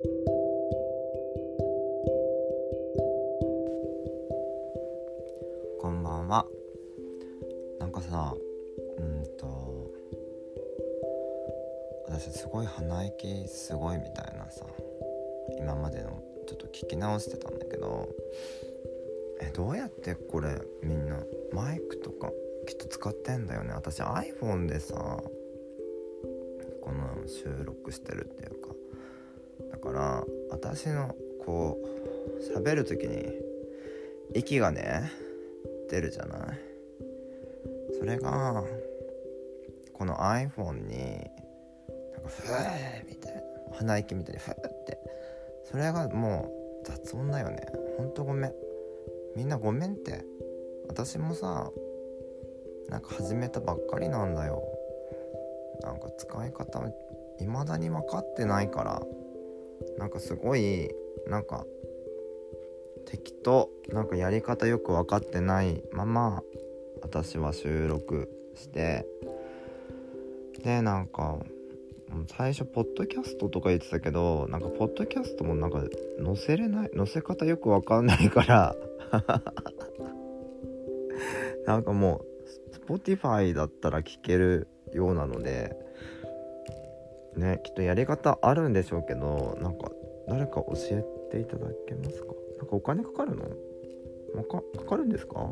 [0.00, 0.06] こ
[5.90, 6.46] んばんは。
[7.80, 8.32] なんかさ
[8.98, 9.90] うんと
[12.06, 14.64] 私すごい鼻息すごいみたいなさ
[15.58, 18.08] 今までのちょっと聞き直してたんだけど
[19.40, 22.30] えどうやってこれみんなマイクとか
[22.68, 23.72] きっと使ってんだよね。
[23.72, 25.32] 私 iPhone でさこ
[26.92, 28.77] の収録してるっていうか
[29.78, 31.14] から私の
[31.44, 33.26] こう喋る時に
[34.34, 35.10] 息がね
[35.90, 36.58] 出るじゃない？
[37.98, 38.62] それが
[39.94, 40.98] この iPhone に
[42.12, 43.40] なんかふーみたいな
[43.76, 44.98] 鼻息みたいにふーって
[45.64, 46.52] それがも
[46.84, 47.66] う雑音だよね。
[47.96, 48.52] ほんとごめん。
[49.36, 50.24] みんなごめんって。
[50.88, 51.70] 私もさ
[52.88, 54.62] なんか始めたばっかりなんだよ。
[55.82, 56.82] なんか使い方
[57.38, 59.02] 未だに分かってないから。
[59.98, 60.88] なんかすごい
[61.26, 61.66] なんか
[63.06, 66.42] 適当なんかやり方よく分かってないまま
[67.02, 69.06] 私は収録して
[70.62, 71.38] でなんか
[72.36, 75.82] 最初ポッドキャストとか言ってたけどなんかポッドキャストもなんか
[76.24, 78.76] 載せれない載せ方よく分かんないから
[81.66, 82.24] なんかも
[82.88, 85.76] う Spotify だったら聞けるようなので
[87.36, 89.90] ねきっとやり方あるんでしょうけどなんか
[90.28, 92.28] 誰か教えていただけますか？
[92.58, 93.44] なんかお金かかるの？
[94.44, 95.50] かかかるんですか？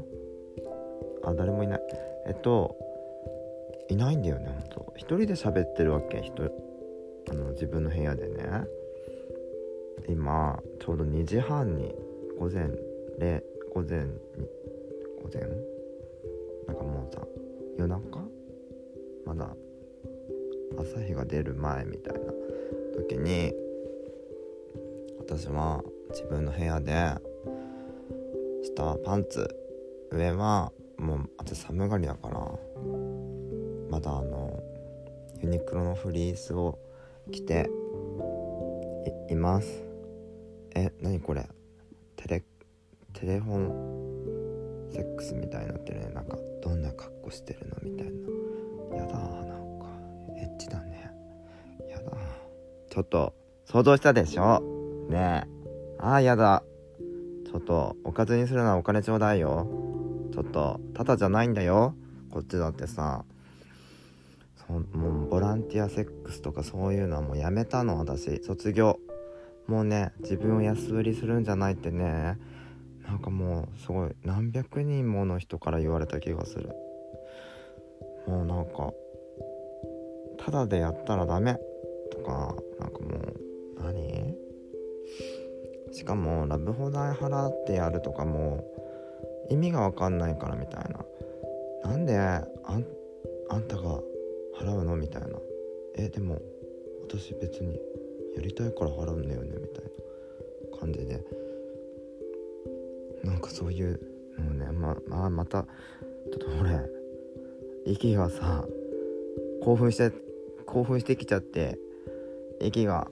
[1.25, 1.81] あ誰もいない。
[2.27, 2.77] えっと
[3.89, 4.93] いないんだよねほんと。
[4.97, 6.45] 一人で喋ってるわけ人
[7.31, 8.65] あの自分の部屋でね。
[10.09, 11.95] 今ちょうど2時半に
[12.39, 12.67] 午前
[13.19, 13.43] 0
[13.75, 15.43] 午前午前？
[16.69, 17.27] なんかもうさ
[17.79, 18.21] 夜中？
[19.25, 19.57] まだ
[20.79, 22.21] 朝日が出る前みたいな
[22.97, 23.53] 時に
[25.29, 26.93] 私は自分の部屋で
[28.63, 29.49] 下はパンツ
[30.13, 32.39] 上はもう私寒がりだから
[33.91, 34.63] まだあの
[35.43, 36.79] ユニクロのフリースを
[37.33, 37.69] 着て
[39.29, 39.85] います。
[40.77, 41.45] え何これ？
[42.15, 42.45] テレ
[43.13, 46.11] テレフォンセックスみたいになってるね。
[46.15, 48.07] なんかどんな格好してるのみたい
[48.93, 48.97] な。
[48.99, 49.87] やだなんか
[50.39, 51.11] エッチだね。
[51.91, 52.13] やだ
[52.89, 53.35] ちょっと
[53.65, 54.76] 想像したでしょ？
[55.09, 55.49] ねえ。
[55.99, 56.63] ああやだ。
[57.47, 59.67] ちょっとおかずにするのはお金ちょうだいよ。
[60.33, 61.95] ちょっとただじゃないんだよ。
[62.31, 63.25] こっちだってさ。
[64.67, 68.43] そもうボランティアセックスとかそういうのはもうやめたの私。
[68.43, 68.99] 卒業。
[69.69, 72.39] もうね自分を安売りするんじゃないってね。
[73.07, 76.71] なんかもうすごい何百人もの人から言われた気がする。
[78.27, 78.93] もうなんか
[80.45, 81.57] ただでやったらダメ。
[82.11, 84.35] とかなんかもう何？
[85.93, 88.65] しかもラブホ代払ってやるとかも
[89.49, 91.05] 意味が分かんないからみたいな。
[91.91, 92.85] なんであん
[93.49, 94.01] あんたが
[94.59, 95.29] 払うのみたいな。
[95.97, 96.41] えでも
[97.09, 97.81] 私別に
[98.37, 100.79] やりたいから払うんだよねみたいな。
[100.79, 101.25] 感じで。
[103.25, 104.01] なんかそういう
[104.39, 106.81] のをねままあまたちょっと俺
[107.87, 108.65] 息がさ
[109.63, 110.13] 興奮して
[110.67, 111.79] 興奮してきちゃって
[112.61, 113.09] 息が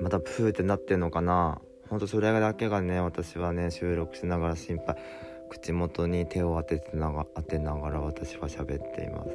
[0.00, 1.60] またプーってなってんのかな？
[1.88, 4.96] ほんとそれだけがね私はね収録しながら心配。
[5.48, 9.30] 口元に手を当ててなが当てながら私は喋っています。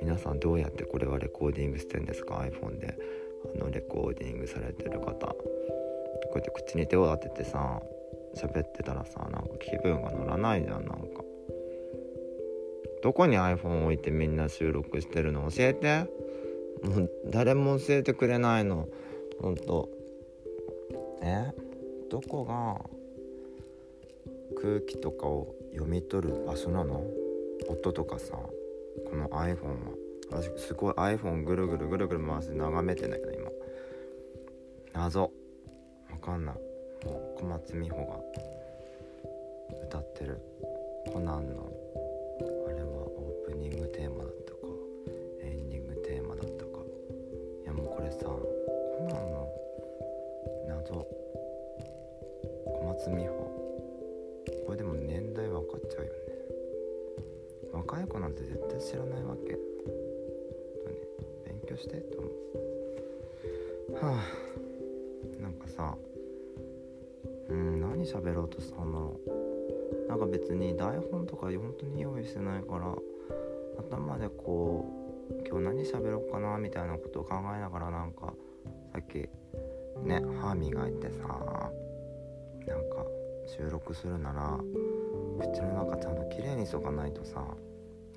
[0.00, 2.98] 皆さんどうやってこれはレコーディングしてんですか？iPhone で。
[3.54, 5.26] あのレコーディングされてる方。
[5.26, 5.36] こ
[6.34, 7.80] うやって口に手を当ててさ
[8.34, 10.96] 喋ってたらさなんか気分が乗らないじゃんなんか。
[13.02, 15.48] どこに iPhone 置いてみんな収録してるの？
[15.50, 16.06] 教えて。
[16.82, 18.88] もう誰も教えてくれないの。
[19.42, 19.88] ほんと。
[21.20, 21.52] え？
[22.08, 22.80] どこが
[24.60, 27.02] 空気とかを読み取る場所なの？
[27.68, 29.92] 音とかさこの iPhone は。
[30.30, 33.50] 私すごい iPhone ぐるぐるぐるぐる回して眺めてんだけど今。
[34.94, 35.22] 謎。
[36.10, 36.54] わかんない。
[37.04, 38.20] もう小松美穂が
[39.88, 40.40] 歌ってる。
[41.12, 41.68] コナンの
[58.82, 59.58] 知らないわけ、ね、
[61.46, 63.94] 勉強してと思う。
[63.94, 65.40] はあ。
[65.40, 65.96] なんかさ
[67.48, 70.08] うん何喋ろうとしたんだろう。
[70.08, 72.94] なんか別に台本とか本当に用意してないから
[73.78, 74.84] 頭でこ
[75.30, 78.34] う今日何喋ろうかなみたいなことを考えながらなんか
[78.92, 79.28] さっき
[80.04, 81.70] ね歯磨いてさ
[82.66, 83.06] なんか
[83.46, 84.58] 収録するなら
[85.40, 87.44] 口の中ちゃんときれいにしとかないとさ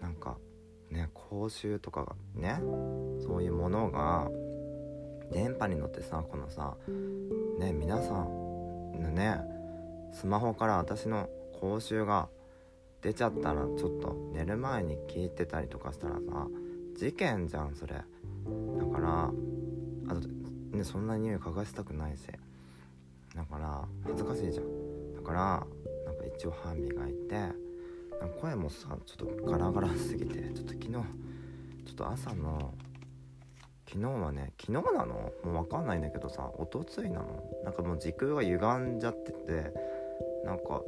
[0.01, 0.38] なんか
[1.25, 2.60] ね口臭とかね
[3.25, 4.30] そういうものが
[5.31, 6.75] 電波に乗ってさこのさ
[7.60, 9.39] ね皆さんのね
[10.13, 11.30] スマホから私の
[11.60, 12.27] 口臭が
[13.01, 16.48] 出ちゃったらちょっと寝る前に聞いてたりとかしたらさ
[16.98, 17.94] 事件じゃんそれ。
[17.94, 18.01] だ
[18.86, 19.31] から
[20.07, 20.28] あと
[20.78, 22.24] ねそんな匂い嗅がせたくないし。
[23.36, 25.13] だから恥ずかしいじゃん。
[25.13, 25.68] だから
[26.06, 27.64] なんか一応歯磨いて
[28.41, 31.01] 声もさちょっとガラガラすぎてちょっと昨日ちょ
[31.91, 32.73] っと朝の
[33.88, 35.31] 昨日はね昨日なの？
[35.44, 37.44] もう分かんないんだけどさおとついなの？
[37.63, 38.57] なんかもう時空が歪
[38.95, 39.73] んじゃってて
[40.44, 40.81] なんか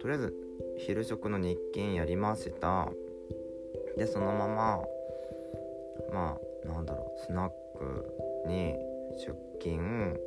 [0.00, 0.34] とりあえず
[0.78, 2.88] 昼食の日勤やりました。
[3.96, 4.78] でそのまま
[6.12, 8.74] まあなんだろうスナックに
[9.18, 10.18] 出勤。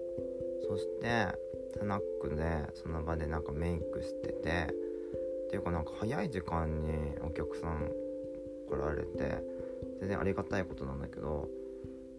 [0.68, 1.28] そして
[1.78, 4.74] スナックでその場でなんかメイクしてて
[5.52, 7.92] ていうかなんか早い時間にお客さん
[8.70, 9.44] 来られて
[10.00, 11.48] 全然ありがたいことなんだけど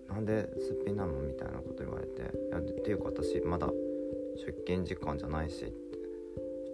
[0.08, 3.68] なんですっぴんなのみたいなこと言われて「いやっていうか私まだ
[4.36, 5.98] 出勤時間じゃないし」って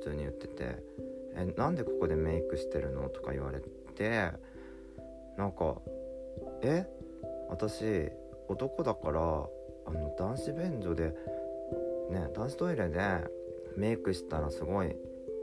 [0.00, 0.76] 普通に言ってて
[1.36, 3.60] 「えなんでここでメイクしてるの?」とか言われ
[3.94, 4.32] て
[5.36, 5.80] なんか
[6.62, 6.84] 「え
[7.48, 8.10] 私
[8.48, 9.20] 男だから
[9.86, 11.14] あの男子便所で
[12.10, 13.00] ね男子トイレで
[13.76, 14.96] メイクしたらすごい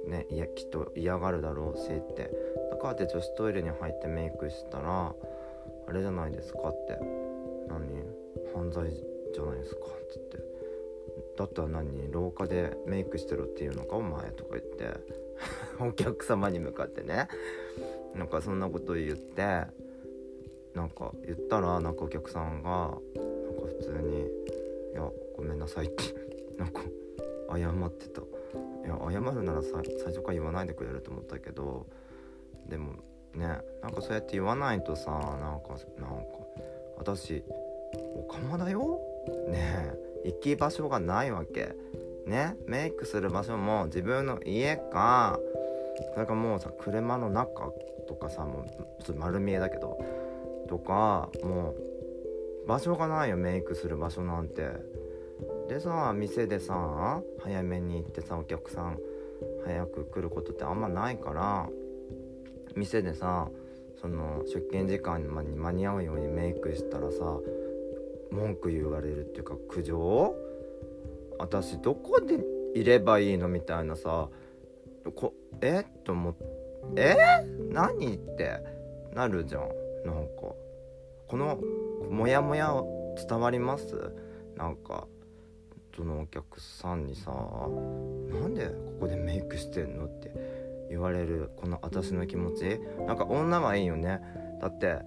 [0.08, 2.32] ねいやきっと嫌がるだろうしって。
[2.72, 5.14] だからって女子トイレに入ってメイクしたら
[5.88, 6.98] あれじゃないですかって。
[7.68, 8.04] 何？
[8.54, 9.82] 犯罪じゃないですか。
[9.82, 10.38] っつって。
[11.38, 12.12] だったら何？
[12.12, 15.00] 廊下でメイクしてろっていうのかお前とか言って。
[15.80, 17.28] お客様に向かってね。
[18.16, 19.42] なんかそんなこと言って。
[20.74, 23.00] なんか言ったらなんかお客さんがなんか
[23.66, 24.22] 普通に
[24.92, 26.04] 「いやごめんなさい」って。
[26.58, 26.82] なんか
[27.50, 28.22] 謝ってた。
[28.86, 29.74] いや謝るなら最
[30.08, 31.88] 初から言わないでくれると思ったけど
[32.68, 32.94] でも
[33.34, 33.48] ね
[33.82, 35.20] なんかそうやって言わないとさなん
[35.62, 35.70] か
[36.00, 36.26] なんか
[36.98, 37.44] 私
[38.16, 39.00] おかまだよ？
[39.50, 39.94] ね
[40.24, 41.76] え行き場所がないわけ。
[42.26, 45.40] ねメイクする場所も自分の家か。
[46.14, 47.72] それかもうさ車の中
[48.08, 49.98] とかさもうちょっと丸見えだけど
[50.68, 51.74] とかも
[52.66, 54.95] う場所がないよメイクする場所なんて。
[55.68, 59.00] でさ店でさ早めに行ってさお客さん
[59.66, 61.68] 早く来ることってあんまないから
[62.76, 63.50] 店でさ
[64.00, 67.40] その出勤時間に間に合うようにメイクしたらさ
[68.32, 70.36] 文句言われるっていうか苦情？
[71.40, 72.40] 私どこで
[72.80, 74.30] いればいいのみたいなさ
[75.16, 75.86] こえ？
[75.88, 77.16] っと思ってえ？
[77.72, 78.60] 何って
[79.14, 79.62] なるじゃん。
[80.06, 80.32] なんか
[81.28, 81.60] この
[82.10, 82.74] モヤモヤ
[83.28, 84.14] 伝わります？
[84.56, 85.08] なんか
[85.96, 90.32] そのお客さんにさ「なんでここでメイクしてんの?」って
[90.90, 94.22] 言われるこの私の気持ちなんか女はいいよね
[94.62, 95.00] だって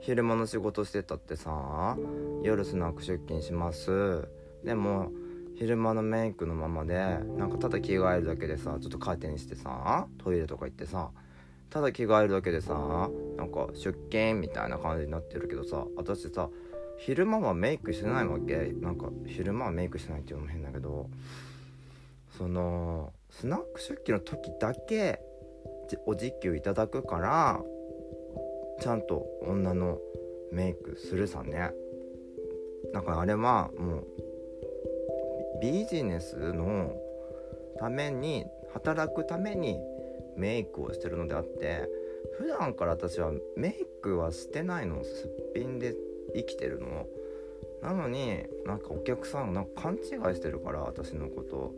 [0.00, 1.96] 昼間の仕事してたってさ
[2.42, 4.26] 夜スナック出勤します
[4.64, 5.10] でも
[5.54, 6.94] 昼間のメイクのままで
[7.36, 11.10] なんかただ着替えるだけでさちょっとカーテンしてさトイレとか行ってさ
[11.70, 16.48] ただ着替えるだけでさなんか出勤みたいな感じになってるけどさ私さ
[16.98, 18.72] 昼間はメイクしてないわけ？
[18.80, 21.08] なんか昼間はメイクしてないっていうのも変だけど。
[22.38, 25.20] そのスナック出勤の時だけ
[26.06, 27.60] お時給いただくから
[28.80, 29.98] ちゃんと女の
[30.50, 31.72] メイクするさね。
[32.94, 34.06] だからあれはもう
[35.60, 36.96] ビジネスの
[37.78, 39.78] ために働くために
[40.34, 41.86] メイクをしてるのであって
[42.38, 45.94] 普段から私はメイクはしてないのすっぴんで
[46.34, 47.06] 生きてるの。
[47.82, 50.00] なのになんかお客さんなんか勘違い
[50.36, 51.74] してるから私のこと。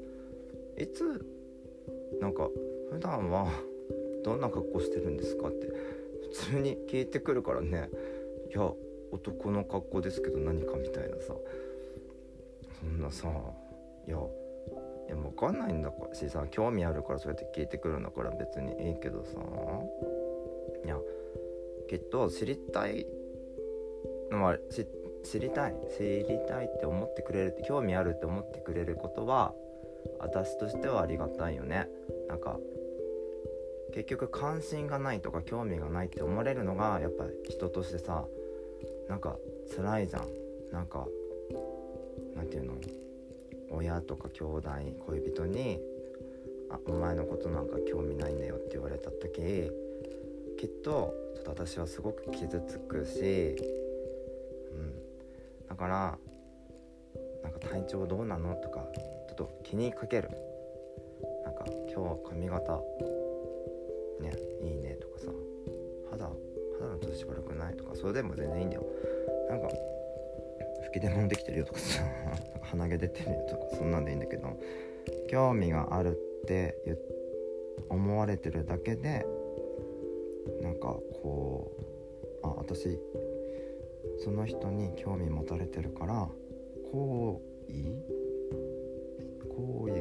[0.77, 1.25] いつ
[2.21, 2.49] なんか
[2.91, 3.49] 普段は
[4.25, 7.89] どんな格好してるんですかって普通に聞いてくるからね。
[8.51, 8.71] いや
[9.13, 11.35] 男の格好ですけど何かみたいなさ。
[12.81, 13.29] そんなさ
[14.07, 16.15] いやいや分かんないんだから。
[16.15, 19.41] しさ興味あるからそうやって聞いてくるんだから別にいいけどさ。
[20.85, 20.99] いや
[21.89, 23.07] きっと知りたい
[24.35, 24.59] のは
[25.25, 29.55] 知りたい知りたいって思ってくれる興味あるって思ってくれることは
[30.19, 31.88] 私としてはありがたいよね。
[32.29, 32.59] なんか
[33.95, 38.25] 結局関心がないとか興味がないって思われるのがやっぱ人としてさ
[39.09, 39.37] なんか
[39.75, 40.29] 辛いじゃん。
[40.73, 41.07] なんか
[42.35, 42.75] なんていうの？
[43.71, 44.71] 親とか兄弟
[45.07, 45.81] 恋人に
[46.71, 49.71] 「あお前のことなんか興味ないんだよ」って言われた時
[50.59, 53.57] きっとちょっと私はすごく傷つくし、
[55.75, 56.19] だから
[57.61, 60.31] 体調どうなの?」とかちょっと気にかける
[61.45, 62.81] なんか「今日髪型
[64.21, 65.26] ねいいね」とかさ
[66.11, 66.31] 「肌
[66.78, 68.85] 肌の調子悪くない?」とかそれでも全然いいんだよ
[69.49, 69.69] なんか
[70.85, 72.02] 吹き出物できてるよとかさ
[72.62, 74.49] 鼻毛出てるよとかそんなんでいいんだけど
[75.28, 76.76] 興味があるって
[77.88, 79.26] 思われてるだけで
[80.61, 81.73] なんかこ
[82.43, 82.99] うあ私
[84.25, 86.26] その人に興味持たれてるから
[86.90, 87.93] 好意
[89.54, 89.99] 好意が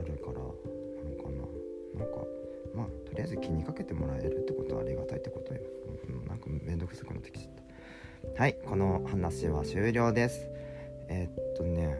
[0.00, 1.46] あるからなのかな。
[1.94, 2.26] なんか
[2.74, 5.60] まあとりあえず気にかけてもらえるってことはありがたいってことよ、
[6.08, 7.52] うん、なんかめんどくさくなってきちゃっ
[8.34, 8.42] た。
[8.42, 10.50] はいこの話は終了です。
[11.08, 11.96] えー、っとね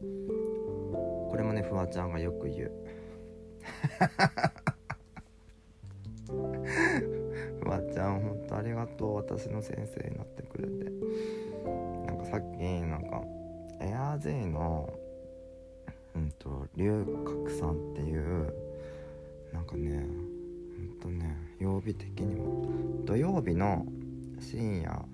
[0.00, 2.72] これもねフワちゃんがよく言う。
[7.64, 10.90] フワちゃんありがとう私の先生になってくれて。
[12.06, 13.22] なんかさっきなんか
[13.80, 14.92] エアー J の
[16.14, 18.52] うんと龍角さんっていう
[19.52, 20.06] なんかね
[20.76, 22.66] ほんとね曜日的にも
[23.04, 23.86] 土曜日の
[24.40, 25.04] 深夜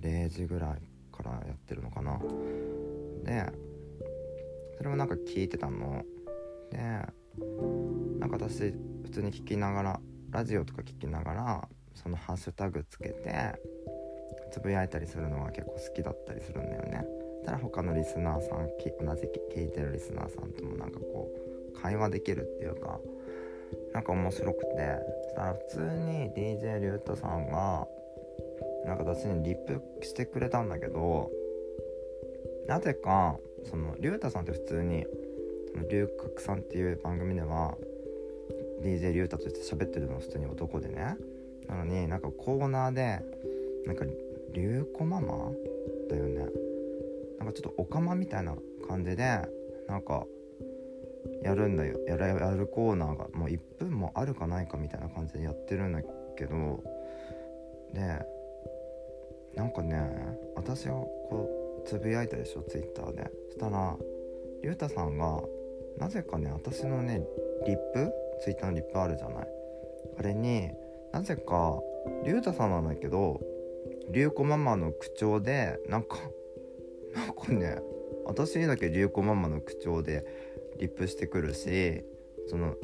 [0.00, 2.20] 0時ぐらいからやってるのかな。
[3.24, 3.50] で
[4.76, 6.04] それもなんか聞いてたの。
[6.70, 6.78] で
[8.18, 13.60] なんか私普通に聞きながらラジオとか聞きながらそのハッシュタグつけて
[14.52, 17.04] つぶやいたりするのが結構好きだったりするんだよね。
[17.44, 21.28] たら他のリスナーさん同じ聞いてるリスナーさんともなんかこ
[21.74, 23.00] う会話できるっていうか
[23.92, 25.22] なんか面白くて。
[25.24, 27.86] そしたら普通に DJ リュウタさんが
[28.84, 31.30] なんか私にリップしてくれたんだけど
[32.66, 35.06] なぜかそのリュウタさんって普通に
[35.72, 37.74] その龍角さんっていう番組では
[38.82, 41.16] DJ リュウタとして喋ってるの普通に男でね。
[41.72, 43.20] なのになんかコーナーで
[43.86, 44.04] なんか
[44.52, 45.50] 龍子ママ？
[46.10, 46.46] だよね。
[47.38, 48.54] なんかちょっとオカマみたいな
[48.86, 49.40] 感じで
[49.88, 50.26] なんか
[51.42, 51.98] やるんだよ。
[52.06, 56.02] やるやるコーナーがもう1分もあるかないかみたいな感じでやってるんだ
[56.36, 56.82] けど
[57.94, 58.20] で
[59.56, 59.96] なんかね
[60.54, 61.48] 私がこ
[61.84, 63.30] うつぶやいたでしょツイッターで。
[63.48, 63.96] そしたら
[64.62, 65.40] りゅうたさんが
[65.98, 67.22] なぜかね私のね
[67.66, 68.12] リップ？
[68.42, 69.48] ツイッターのリップあるじゃない。
[70.18, 70.70] あれに
[71.12, 71.80] なぜか
[72.24, 73.40] りゅうたさんなんだけど
[74.10, 76.18] りゅうこママの口調でなんか
[77.14, 77.78] なんかね
[78.24, 80.24] 私にだけりゅうこママの口調で
[80.78, 82.02] リップしてくるし
[82.48, 82.74] その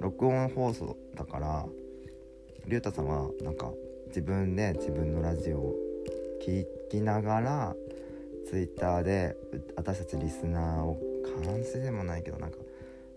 [0.00, 1.66] 録音放送だから
[2.66, 3.70] りゅうたさんはなんか
[4.08, 5.74] 自分で自分のラジオを
[6.40, 7.74] 聴きながら
[8.48, 9.36] ツイッターで
[9.76, 10.98] 私たちリスナーを
[11.42, 12.58] 監視でもないけどなんか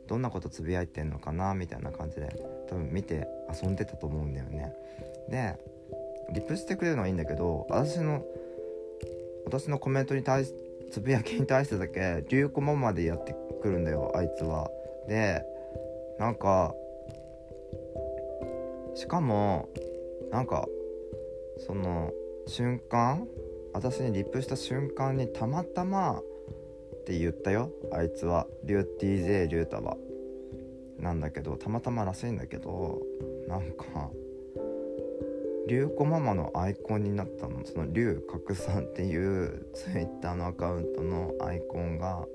[0.08, 2.34] どんなことつぶやいてんのかなみたいな感じで
[2.70, 4.74] 多分見て遊んでたと思うんだよね。
[5.30, 5.56] で
[6.32, 8.24] リプしてくれるのはいいんだけど私の
[9.46, 10.54] 私のコメントに対し
[10.92, 14.70] つぶやきに対してだけ流行ママでやってくるんだよあいつは。
[15.08, 15.44] で
[16.20, 16.76] なんか
[18.94, 19.70] しかも
[20.32, 20.68] なんか
[21.66, 22.12] その
[22.46, 23.28] 瞬間
[23.74, 26.24] 私にリップした瞬間にたまたまっ
[27.06, 28.46] て言ったよあいつは。
[28.64, 29.98] リュ DJ リュウタは。
[31.00, 33.01] なんだけどたまたまらしいんだけど
[33.48, 34.10] なんか
[35.68, 37.63] リュウコママのアイコンになったの。
[37.63, 42.25] そのリュウカクさんっていうツイッターのアカウントのアイコンが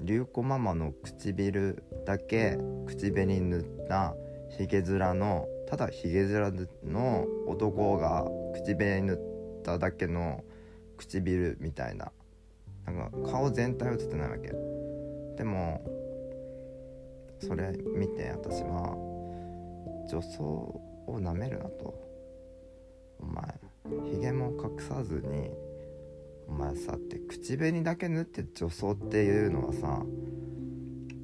[0.00, 4.14] リュウコママの唇だけ口紅塗った
[4.56, 8.24] ヒゲ面のただヒゲ面の男が
[8.54, 10.44] 口紅塗っただけの
[10.96, 12.12] 唇みたいな。
[12.86, 14.52] なんか顔全体映ってないわけ。
[15.36, 15.82] でも
[17.40, 18.96] それ見て私は
[20.10, 22.08] 女装をなめるなと。
[23.20, 23.42] お前
[24.12, 25.50] ひげも隠さずに
[26.46, 30.02] お前さって口紅だけ塗って女装っていうのはさ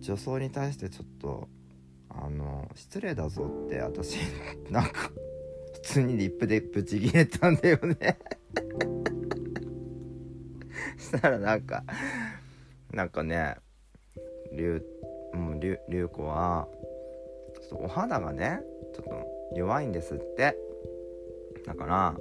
[0.00, 1.48] 女装に対してちょっと
[2.10, 4.16] あの失礼だぞって私
[4.70, 5.10] なんか
[5.74, 7.96] 普通にリップでブチギレたんだよね。
[10.98, 11.84] したらなんか
[12.92, 13.56] なんかね
[14.52, 14.82] 龍
[15.34, 16.68] もう龍龍子は
[17.72, 18.60] お肌がね
[18.94, 20.56] ちょっと弱いんですって。
[21.66, 22.14] だから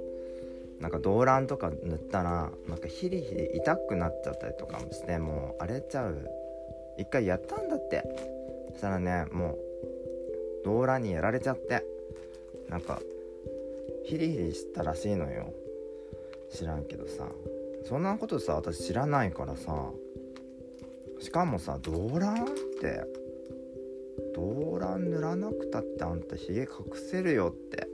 [0.80, 6.28] なんか動乱とか塗ったらなんかヒリヒリ痛くなっちゃったりとかもしてもう荒れちゃう。
[6.96, 8.02] 一回やったんだって。
[8.72, 9.56] そしたらねも
[10.62, 11.84] う動乱にやられちゃって。
[12.68, 13.00] なんか
[14.04, 15.52] ヒリヒリしたらしいのよ。
[16.50, 17.28] 知らんけどさ。
[17.86, 19.90] そんなことさ私知らないからさ。
[21.20, 22.46] しかもさ動乱
[22.88, 27.88] って動乱塗らなくたってあんたひげ隠せるよって。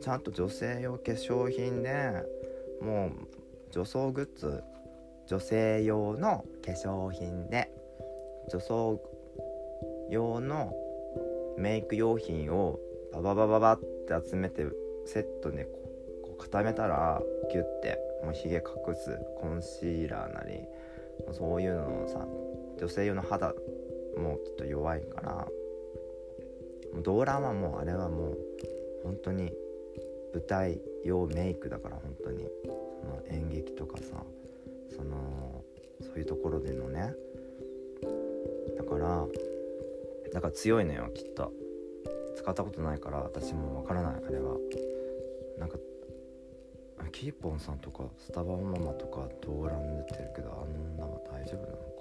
[0.00, 2.24] ちゃんと女性用化粧品で
[2.80, 3.12] もう
[3.70, 4.62] 女装グッズ
[5.26, 7.70] 女性用の化粧品で
[8.50, 9.00] 女装
[10.08, 10.72] 用の
[11.58, 12.80] メイク用品を
[13.12, 14.66] バババババって集めて
[15.06, 17.20] セットでこう固めたら
[17.52, 20.64] ギュッてもうひげ隠すコンシーラーなり
[21.32, 22.26] そういうのをさ
[22.80, 23.54] 女性用の肌
[24.16, 25.32] もきっと弱いから
[26.92, 28.38] もう動乱はもうあれはもう
[29.04, 29.52] 本当に
[30.32, 32.48] 舞台用メイクだから本当に。
[33.00, 34.04] その演劇とかさ
[34.94, 35.64] その
[36.02, 37.14] そういうところでのね。
[38.76, 39.26] だから
[40.32, 41.52] だから強いのよきっと。
[42.36, 44.56] 使ったことないから私もわからないあれは。
[45.58, 45.76] なんか
[47.12, 51.99] キーポンさんとかスタバママとか動乱出てるけどあの女は大丈夫なのか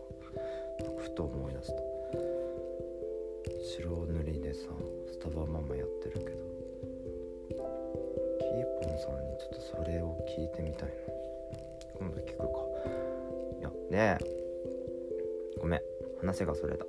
[1.19, 1.73] と思い出した
[3.77, 4.69] 白塗りでさ
[5.11, 6.37] スタバママやってるけど。
[8.39, 10.95] キーポンさんにちょっとそれを聞いてみたいな。
[11.99, 12.45] 今度聞くか。
[13.59, 14.17] いやで
[15.59, 15.81] ごめん。
[16.21, 16.85] 話がそれだ。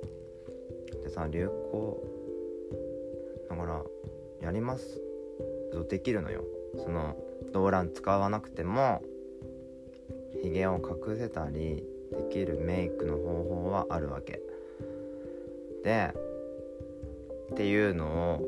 [1.03, 2.01] でさ流行
[3.49, 3.83] だから
[4.41, 5.01] やります
[5.89, 6.45] できるのよ。
[6.77, 7.17] その
[7.51, 9.01] 動乱使わなくても
[10.41, 14.41] ひげを隠せたりできるメイクの方法はあるわけ。
[15.83, 16.13] で
[17.51, 18.39] っていうの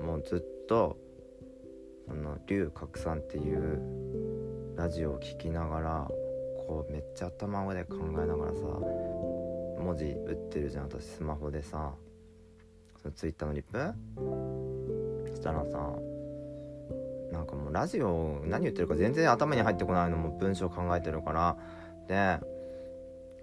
[0.00, 0.96] をもうずっと
[2.06, 6.08] その龍角散っていうラジオを聴きながら
[6.66, 8.60] こうめっちゃ頭で考えながらさ
[9.80, 10.84] 文字打ってるじゃん。
[10.84, 11.92] 私スマホでさ
[13.02, 13.78] そのツイッターのリップ？
[15.30, 15.92] そしたらさ
[17.32, 21.56] なんかもうラジオ何言ってるか全然頭に入ってこないのも文章考えてるから。
[22.08, 22.40] で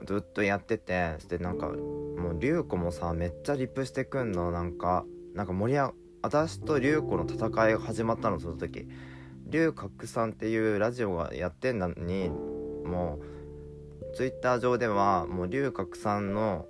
[0.05, 4.51] ずっとやっててしてなんかもう龍子もさめっちゃリップしてくんの。
[4.51, 8.87] なんかなんか盛り上私と龍子の戦いが始まったのその時。
[9.47, 13.19] 龍角さんっていうラジオがやってんのにも
[14.11, 16.65] うツイッター上ではもう龍角さんの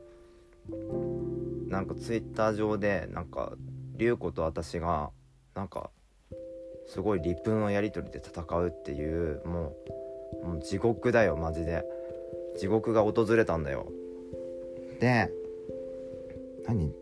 [1.70, 3.54] なんかツイッター上でなんか
[3.96, 5.12] 龍子と私が
[5.56, 5.90] なんか
[6.88, 9.74] すごいリプのやり取りで戦うっていうも
[10.44, 11.84] うもう地獄だよマジで。
[12.58, 13.88] 地獄が訪れたんだよ。
[15.00, 15.32] で
[16.66, 16.88] 何？
[16.88, 16.94] い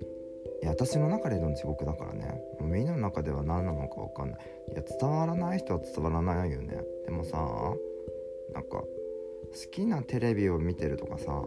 [0.65, 2.41] や私の中での地獄だからね。
[2.59, 4.39] もうみんなの中では何なのか分かんない。
[4.73, 6.81] いや伝わらない人は伝わらないよね。
[7.05, 7.37] でもさ
[8.53, 8.87] なんか好
[9.71, 11.43] きなテレビを見てるとかさ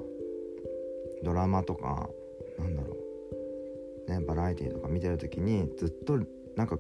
[1.23, 2.09] ドラマとか
[2.59, 2.97] なんだろ
[4.09, 4.11] う。
[4.11, 6.19] ねバラエティーとか見てる時にずっと
[6.55, 6.79] なんか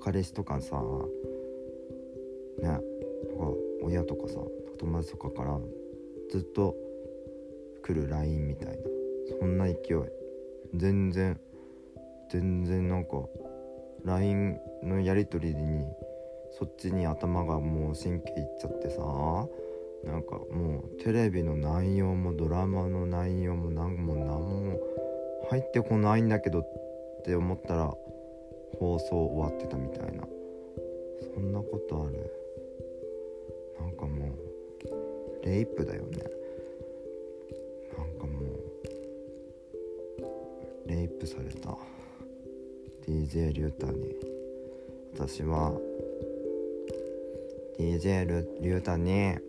[0.00, 0.76] 彼氏とかさ
[2.58, 2.78] ね
[3.30, 4.40] とか親とかさ
[4.78, 5.58] 友達とかから
[6.30, 6.74] ずっと
[7.82, 8.74] 来る LINE みたいな。
[9.38, 9.76] そんな勢い。
[10.74, 11.38] 全然
[12.30, 13.10] 全然なんか
[14.04, 15.84] LINE のやり取りに
[16.52, 19.00] そっちに頭がもう神経いっちゃってさ
[20.04, 24.26] なんかもうテレビの内容もドラマの内容も何も何
[24.64, 24.78] も
[25.50, 27.94] 入ってこないんだけどって思ったら
[28.78, 30.24] 放送終わってたみたいな。
[31.34, 32.32] そんなことある。
[33.78, 34.49] なんかもう
[35.44, 36.18] レイプだよね。
[37.96, 38.40] なんかも
[40.86, 41.76] うレイプされた。
[43.06, 44.14] DJ リュータに。
[45.14, 45.72] 私は
[47.78, 48.24] DJ
[48.60, 49.40] リュータにね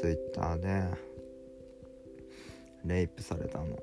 [0.00, 0.84] ツイッターで
[2.84, 3.78] レイプされたの。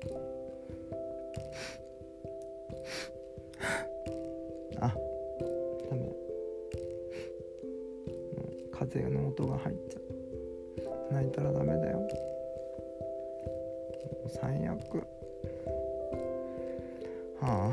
[8.92, 10.00] 風の音が入っちゃ
[11.10, 11.14] う。
[11.14, 12.08] 泣いたらダメだよ。
[14.28, 14.78] 最悪。
[17.40, 17.72] は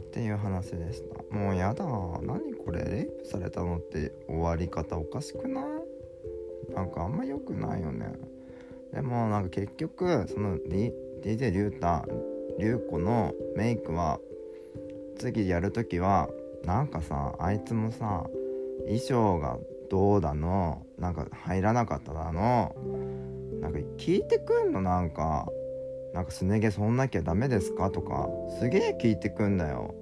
[0.00, 1.34] っていう話でした。
[1.34, 1.84] もうやだ。
[2.22, 2.84] 何これ？
[2.84, 5.64] レイプされたのって終わり方おかしくない？
[6.74, 8.12] なんかあんま良くないよね。
[8.92, 10.92] でもなんか結局その、DJ
[11.50, 12.06] リュータ
[12.58, 14.20] リュウコのメイクは
[15.18, 16.28] 次やる時は
[16.64, 18.26] なんかさあいつもさ
[18.86, 19.58] 衣装が
[19.90, 20.86] どうだの？
[20.98, 22.74] なんか入らなかっただの？
[23.60, 24.80] なんか聞いてくんの？
[24.82, 25.48] なんか。
[26.14, 27.90] なんかすね毛そんなきゃダメですか？
[27.90, 28.28] とか。
[28.58, 29.94] すげえ聞いてくんだよ。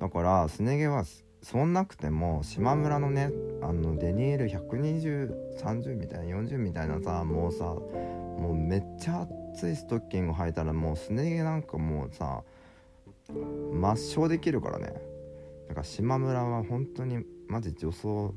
[0.00, 1.04] だからすね毛は
[1.42, 3.30] そんなくても島村のね
[3.62, 12.42] あのデニール12030みたいな40みたいなさもうさもうめっちゃ熱いストッキング履いたらもうすね毛なんかもうさ
[13.28, 14.94] 抹消できるからね。
[15.68, 18.32] だから島村は本当にマジ女装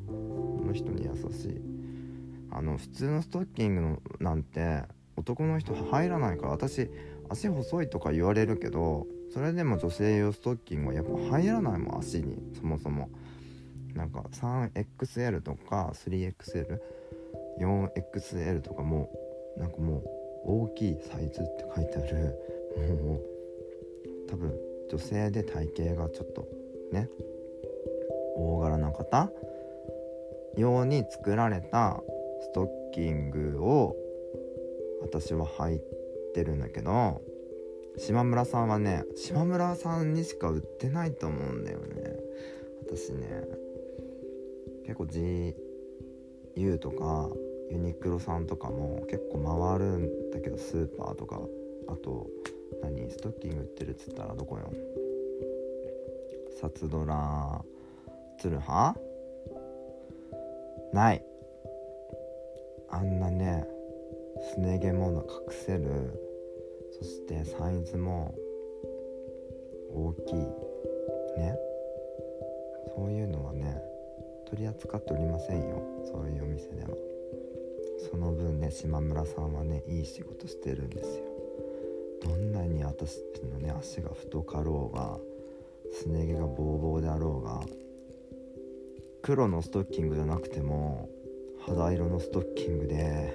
[0.66, 1.62] の人に優しい。
[2.52, 4.84] あの普通のストッキングのなんて
[5.16, 6.90] 男の人入らないから私
[7.30, 13.10] 足細いとか言われるけどそれでも女性用ストッキングはやっぱ入らないもん足にそもそも。
[13.94, 19.10] なんか 3XL とか 3XL4XL とかも
[19.58, 20.04] なんかも
[20.46, 22.36] う大きいサイズって書いてある。
[23.04, 23.22] もう
[24.30, 24.54] 多分
[24.90, 26.48] 女性で体型がちょっと
[26.92, 27.10] ね。
[28.38, 29.32] 大柄な方
[30.56, 32.02] 用に作られた
[32.42, 33.96] ストッキングを
[35.02, 35.82] 私は履い
[36.34, 37.22] てるんだけど
[37.98, 42.16] 島村さんはね島村さんにしか売ってないと思うんだよね。
[42.86, 43.44] 私ね
[44.86, 45.04] 結構
[46.56, 47.30] GU とか
[47.70, 51.42] ユニクロさんとかも結構回るんだけどスーパーとか。
[51.90, 52.28] あと
[52.84, 53.10] 何？
[53.10, 54.70] ストッキング売ってるっつったらどこよ？
[56.60, 57.64] サツドラ
[58.38, 58.96] ツルハ
[60.94, 61.24] ない。
[62.90, 63.68] あんなね
[64.54, 66.22] すね毛もの隠せる。
[67.00, 68.34] そしてサイズも
[69.94, 70.36] 大きい。
[71.40, 71.58] ね。
[72.96, 73.82] そういうのはね
[74.50, 75.82] 取り扱っておりませんよ。
[76.06, 76.90] そういうお店では。
[78.10, 81.24] その分ね島村さんはねいい仕事してるんですよ。
[82.24, 83.20] どんなに私
[83.52, 85.18] のね足が太かろうが
[85.92, 87.62] すね毛がボーボーであろうが
[89.28, 91.10] 黒のストッキングじゃなくても
[91.60, 93.34] 肌色のストッキングで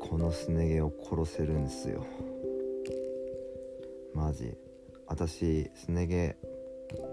[0.00, 2.02] このすね毛を殺せるんですよ。
[4.14, 4.56] マジ。
[5.06, 6.34] 私すね毛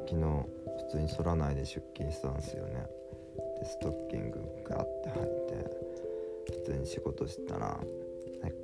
[0.08, 2.88] 昨日普通に反らないで出勤したんですよね。
[3.60, 5.70] でストッキングガーって履いて
[6.46, 7.78] 普通に仕事したら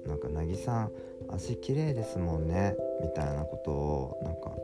[0.08, 0.92] なんか「なぎさん
[1.28, 4.56] 足綺麗ですもんね」みたいなことをなんか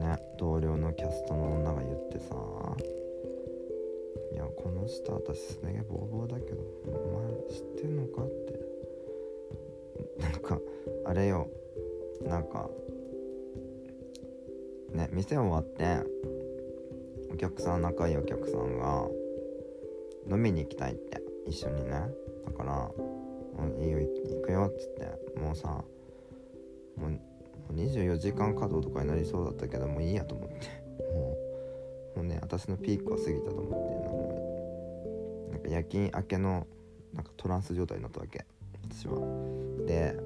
[0.00, 2.34] ね同僚のキャストの女が言ってさ。
[4.32, 8.60] いやこの下私すね毛ボーボーだけどお前知ってんのかって。
[10.18, 10.58] なんか
[11.04, 11.48] あれよ。
[12.22, 12.68] なんか
[14.92, 15.98] ね店終わって
[17.32, 19.08] お客さん仲いいお客さんが
[20.30, 21.90] 飲みに行きたいって一緒にね。
[22.46, 22.90] だから
[23.78, 25.84] 「いいよ行くよ」っつってもうさ
[26.96, 27.29] もう
[27.72, 30.54] 24時間稼働とかになりそうだったけどもういいやと思って。
[31.14, 31.36] も
[32.16, 33.62] うもうね私のピークは過ぎたと思
[35.48, 36.66] ってなんか夜勤明けの
[37.14, 38.44] なんかトランス状態になったわけ。
[38.88, 39.20] 私は。
[39.86, 40.16] で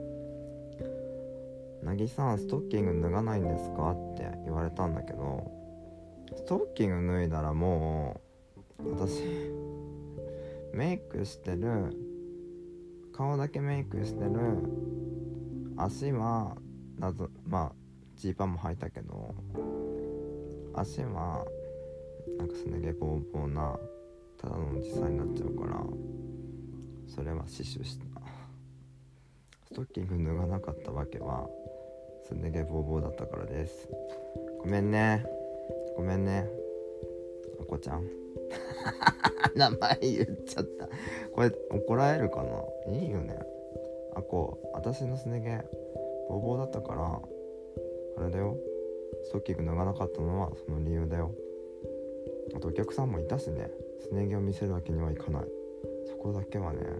[1.82, 5.50] 「なぎさんストッキング脱がないんですか?」って言われたんだけど
[6.36, 8.20] ストッキング脱いだらも
[8.78, 9.22] う私
[10.72, 11.96] メイクしてる
[13.12, 14.30] 顔だけメイクしてる
[15.84, 16.56] 足は
[16.98, 17.72] 謎まあ
[18.16, 19.34] ジーパンも履いたけど
[20.74, 21.44] 足は
[22.38, 23.76] なんかすね毛ボーボーな
[24.40, 25.82] ただのおじさんになっちゃうから
[27.06, 28.04] それは死守した。
[29.66, 31.48] ストッキング脱がなかったわけは
[32.26, 33.88] すね毛ボーボーだったからです。
[34.58, 35.24] ごめんね。
[35.96, 36.46] ごめんね。
[37.60, 38.04] あこちゃん。
[39.56, 40.88] 名前言っちゃった。
[41.32, 42.42] これ怒られるか
[42.86, 42.92] な？
[42.92, 43.38] いいよね。
[44.14, 45.78] あこう私のすね毛
[46.28, 47.20] ボーボーだったから
[48.18, 48.56] あれだよ。
[49.24, 51.34] ストッキング脱がなかったのはその理由だよ。
[52.54, 53.70] あとお客さんもいたしね。
[54.00, 55.44] すね毛を見せるわけにはいかない。
[56.06, 56.94] そこだけはねちょ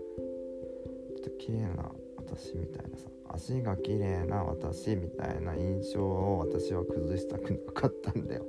[1.20, 3.08] っと綺麗な私みたいなさ。
[3.32, 8.44] 足が綺麗な私みたいな印象を私は崩したくなかったんだよ。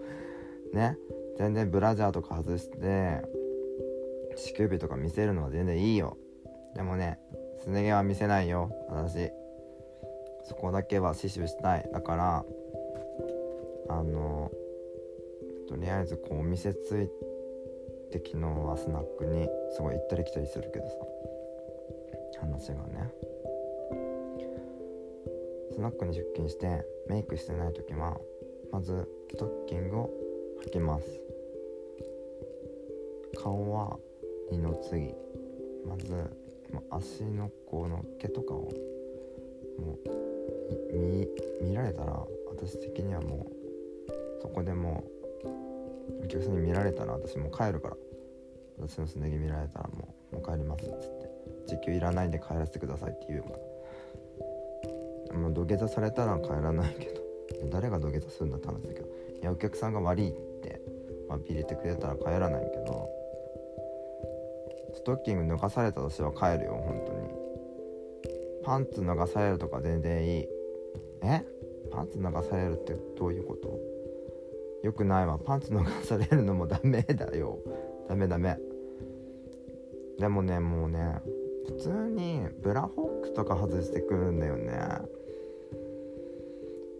[0.74, 0.98] ね。
[1.38, 3.22] 全然ブラジャーとか外して
[4.36, 6.18] 乳首とか見せるのは全然いいよ。
[6.76, 7.20] でもね
[7.62, 9.32] すね毛は見せないよ私。
[10.44, 11.90] そこだけは死守したい。
[11.94, 12.46] だから
[13.90, 14.52] あの
[15.70, 17.08] とりあえずこうお店つい
[18.12, 20.96] て昨日はスナックにすごい行ったり来たりするけどさ。
[22.42, 23.10] 話がね。
[25.72, 28.18] スナックに出勤してメイクしてない時は
[28.72, 30.10] まずストッキングを
[30.66, 31.06] 履きます。
[33.42, 33.98] 顔は
[34.52, 35.14] 二の次。
[35.88, 36.41] まず
[36.90, 38.72] 足のこの毛とかを
[39.80, 39.98] も
[40.94, 41.28] う見
[41.62, 45.04] 見られたら私的にはもうそこでも
[46.22, 47.96] うお客さんに見られたら私もう帰るから。
[48.80, 51.30] 私のすね毛見られたらもうもう帰りますっつって。
[51.68, 53.44] 時給いらないんで帰らせてくださいって言う。
[53.44, 53.50] か
[55.30, 57.22] らまあ土下座されたら帰らないけど。
[57.70, 59.08] 誰が土下座するんだって話だけど。
[59.08, 59.10] い
[59.44, 60.32] やお客さんが悪いっ
[60.62, 60.82] て
[61.30, 63.21] まあ、入れてくれたら帰らないけど。
[65.02, 67.30] ストッキング脱がされたとしては帰るよ本当に。
[68.64, 70.48] パンツ脱がされるとか全然いい。
[71.24, 71.44] え？
[71.92, 73.80] パンツ脱がされるってどういうこと？
[74.84, 75.40] よくないわ。
[75.40, 77.58] パンツ脱がされるのもダメだよ。
[78.08, 78.60] ダメダメ。
[80.20, 81.20] でもねもうね
[81.66, 84.72] 普通にブラホックとか外してくるんだよね。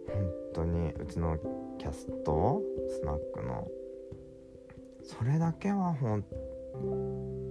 [0.08, 0.92] 本当に。
[0.92, 1.38] うちの
[1.78, 2.60] キャスト？
[2.88, 3.68] スナックの。
[5.04, 6.24] それだけは本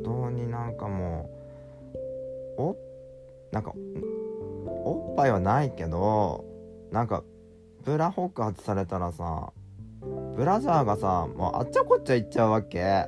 [0.03, 1.29] 当になんかも
[2.57, 2.77] うお
[3.51, 3.73] なんか
[4.83, 6.45] おっぱいはないけど
[6.91, 7.23] なんか
[7.83, 9.51] ブラホ告発されたらさ
[10.35, 13.07] ブラジャーがさもうあっちゃこっちゃいっちゃうわけ。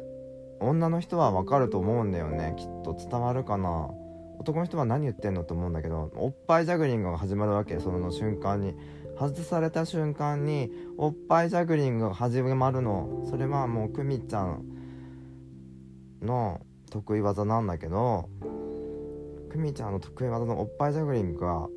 [0.59, 3.89] 女の人はわかると思うんだよねきっと伝わるかな。
[4.39, 8.75] 男の人は何言ってんのと思うんだけどおっぱいジャグリングが始まるわけその瞬間に。
[9.15, 13.23] 外された瞬間におっぱいジャグリングが始まるの。
[13.29, 14.65] それはもう久美ちゃん
[16.23, 18.29] の得意技なんだけど
[19.51, 21.67] 久美ちゃんの得意技のおっぱいジャグリングが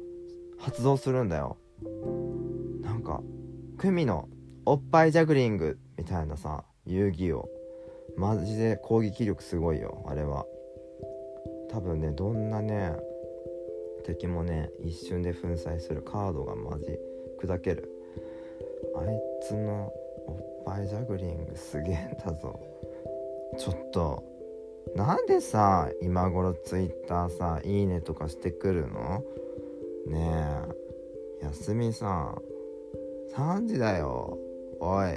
[0.59, 1.59] 発動するんだよ。
[2.81, 3.21] なんか
[3.79, 4.29] 久美の
[4.65, 7.49] おっぱいジャグリングみたいなさ遊戯王。
[8.17, 10.47] マジで攻撃力すごいよあれは。
[11.71, 12.93] 多分ねどんなね
[14.05, 16.03] 敵もね一瞬で粉砕する。
[16.03, 16.99] カードがマジ
[17.43, 17.91] 砕ける。
[18.97, 19.93] あいつの
[20.27, 22.59] おっぱいジャグリングすげえんだぞ。
[23.59, 24.25] ちょっと
[24.97, 29.23] なんでさ今頃ツイッターさいいねとかしてくるの？
[30.07, 30.33] ね
[31.43, 32.43] え休みさん。
[33.35, 34.39] 3時だよ。
[34.81, 35.11] おい。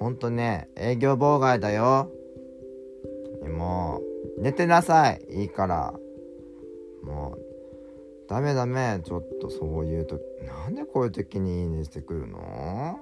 [0.00, 2.10] ほんとね営業妨害だよ。
[3.56, 4.00] も
[4.38, 5.24] う寝てなさい。
[5.30, 5.94] いいから。
[7.04, 7.38] もう
[8.28, 8.98] ダメダメ。
[9.04, 12.98] ちょっとそういう時なんでこういう時にいいねしてくるの？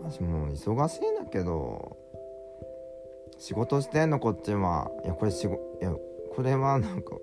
[0.00, 1.97] 私もう忙しいんだけど。
[3.36, 4.90] 仕事してんのこっちは。
[5.04, 5.92] いやこれ仕事いや
[6.34, 7.16] これはなんか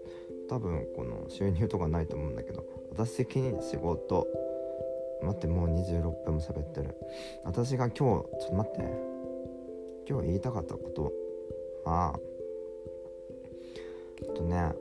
[0.49, 4.27] 多分この収入とかないと思うんだけど私的に仕事。
[5.23, 6.95] 待ってもう26分も喋ってる。
[7.43, 8.79] 私が今日ちょっと待って。
[10.07, 11.11] 今日言いたかったこと。
[11.83, 12.19] は
[14.21, 14.73] えっとね。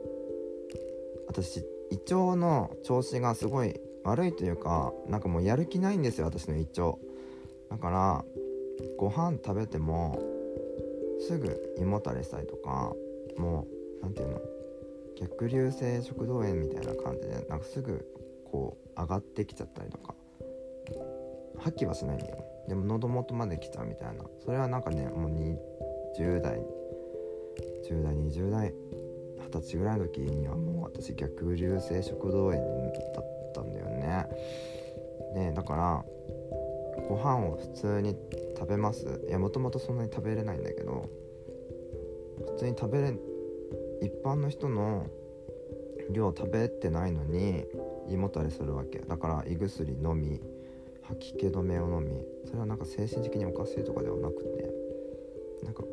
[1.27, 6.97] 私胃腸の調子がすごい悪いというかなんかもうやる気ないんですよ私の胃腸。
[7.69, 8.25] だから
[8.97, 10.19] ご飯食べても
[11.19, 12.93] すぐ胃もたれしたりとか
[13.37, 13.65] も
[14.01, 14.41] う何て言うの
[15.19, 18.05] 逆流性食道炎みたいな感じでなんかすぐ
[18.51, 20.13] こう上がってきちゃったりとか
[21.59, 22.43] 吐きはしないんだよ。
[22.67, 24.23] でも喉元まで来ちゃうみたいな。
[24.43, 26.59] それはなんかねもう20代
[27.89, 28.73] 10代20代
[29.37, 34.25] 二十歳ぐらいの時にはもう私逆流性食道炎だったんだよね。
[35.33, 36.05] でだから
[37.07, 38.15] ご飯を普通に
[38.57, 39.21] 食べます？
[39.27, 41.09] いやもともとそんなに食べれないんだけど
[42.47, 43.13] 普通に食べれ
[44.01, 45.07] 一般の人の
[46.11, 47.65] 量食べてないのに
[48.09, 48.99] 胃もたれするわけ。
[48.99, 50.41] だから胃薬飲み
[51.03, 52.23] 吐き気止めを飲み。
[52.45, 54.71] それはなんか精神的におかしいとかではなくて
[55.63, 55.83] なんか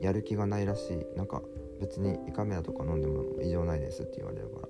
[0.00, 1.06] やる気がないらしい。
[1.16, 1.42] なんか
[1.80, 4.68] 別に胃カメラとか飲んでも異常ないですって言われるから。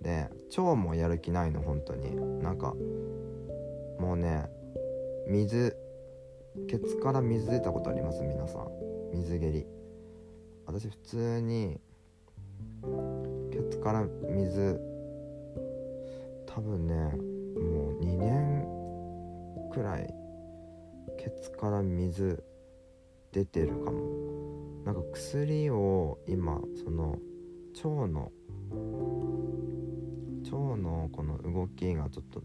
[0.00, 2.14] で腸もやる気ないの本当に。
[2.42, 2.74] なんか
[3.98, 4.46] もうね
[5.26, 5.76] 水
[6.66, 8.22] ケツから水出たことあります？
[8.22, 8.68] 皆さん。
[9.12, 9.66] 水蹴り。
[10.66, 11.80] 私普通に
[13.50, 14.80] ケツから水
[16.46, 18.66] 多分ねもう2年
[19.72, 20.12] くらい
[21.18, 22.42] ケツから水
[23.32, 23.98] 出てるかも。
[24.84, 27.18] なんか薬を今その
[27.76, 28.32] 腸の
[30.44, 32.42] 腸のこの動きがちょっと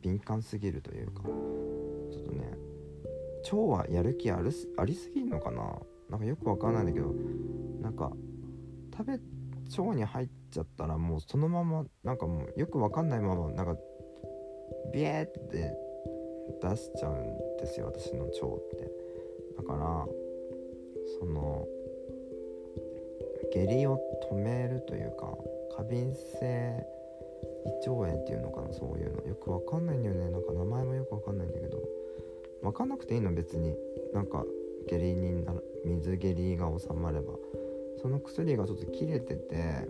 [0.00, 1.30] 敏感すぎるというかちょ
[2.20, 2.56] っとね
[3.44, 5.78] 腸はやる気あるありすぎんのかな？
[6.10, 7.12] なんかよくわかんないんだけど
[7.80, 8.12] なんか
[8.96, 9.12] 食べ
[9.82, 13.76] 腸に入っちゃったらもうそのままなんかもうよくわかんないままなんか
[14.92, 15.74] ビエーって
[16.60, 18.32] 出しちゃうんですよ私の腸っ
[18.78, 18.90] て。
[19.56, 20.06] だから
[21.18, 21.66] その
[23.52, 23.98] 下痢を
[24.30, 25.34] 止めるというか
[25.76, 26.86] 過敏性
[27.64, 28.72] 胃腸炎っていうのかな？
[28.72, 29.26] そういうの。
[29.26, 30.30] よくわかんないんだよね。
[30.30, 31.78] なんか名前もよくわかんないんだけど。
[32.62, 33.76] わかなくていいの別に。
[34.12, 34.44] なんか
[34.88, 37.34] 下痢になる水下痢が収まれば。
[38.02, 39.86] その薬がちょっと切れててで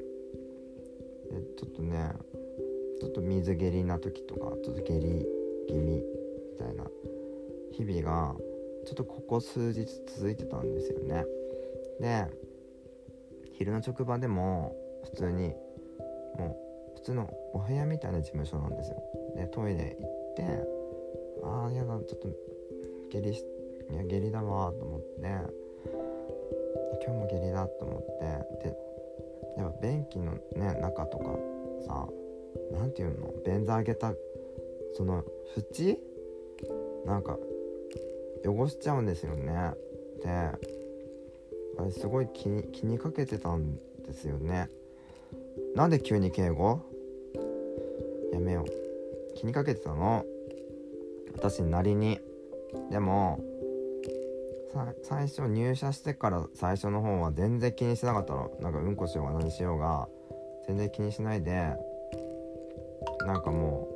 [1.56, 2.12] ちょっとね
[3.00, 5.26] ちょっと水下痢な時とかちょっと下痢
[5.66, 6.02] 気味み
[6.58, 6.84] たいな
[7.72, 8.36] 日々が
[8.84, 11.24] ちょっとここ数日続いてたんですよね。
[12.00, 12.26] で
[13.54, 15.54] 昼の職場でも普通に
[16.36, 19.02] もう普通のお部屋みたいな事務所なんですよ。
[19.36, 20.42] でトイレ行って
[21.44, 22.28] ああやだちょっと
[23.12, 23.34] 下痢い
[23.94, 25.06] や下痢だわと思って。
[27.04, 28.00] 今日も下痢だと思っ
[28.62, 28.68] て。
[28.68, 28.76] で
[29.58, 31.36] やっぱ便器のね中とか
[31.86, 32.08] さ
[32.72, 33.34] 何て言うの？
[33.44, 34.14] 便座上げた
[34.94, 35.22] その
[35.54, 35.98] 縁？
[37.04, 37.36] なんか
[38.46, 39.74] 汚しちゃうんですよね。
[40.22, 40.56] であ
[41.84, 44.70] れすごい気に気にかけてたんですよね。
[45.74, 46.80] なんで急に敬語？
[48.32, 49.34] やめよう。
[49.34, 50.24] 気にかけてたの？
[51.34, 52.18] 私なりに。
[52.90, 53.38] でも
[55.02, 58.50] 最初入社してから最初の方は全然気にしてなかったの。
[58.60, 60.08] なんかうんこしようが何しようが
[60.66, 61.74] 全然気にしないで
[63.26, 63.88] なんかも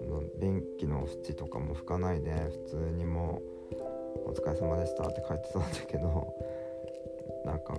[0.00, 2.32] うその便器の縁とかも拭かないで
[2.66, 3.42] 普通にも
[4.26, 6.34] う「お疲れ様でした」って書いてたんだけど
[7.44, 7.76] なんか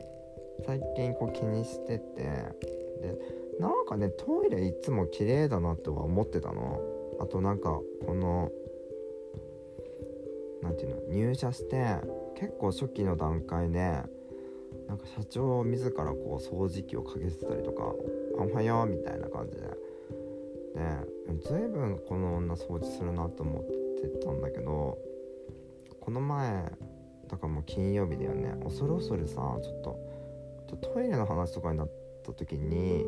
[0.65, 2.23] 最近こう気にしてて
[3.01, 3.17] で
[3.59, 6.79] なんかねトイレいつも綺麗だなとは思ってたの。
[7.19, 8.49] あとなんかこの
[10.61, 11.97] 何て言うの入社して
[12.35, 13.79] 結構初期の段階で
[14.87, 17.93] なんか社長自らこう掃除機をかけてたりとか
[18.37, 19.91] 「おはよう」みたいな感じで。
[20.73, 24.97] で随分この女掃除するなと思ってたんだけど
[25.99, 26.63] この前
[27.27, 28.55] だからもう金曜日だよね。
[28.63, 31.91] 恐る恐るさちょっとトイレの話とかになっ
[32.23, 33.03] た時に「い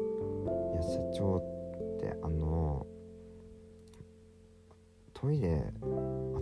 [0.75, 2.85] や社長ってあの
[5.13, 5.63] トイレ